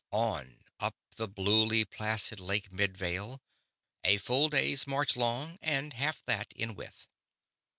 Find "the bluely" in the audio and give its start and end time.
1.17-1.85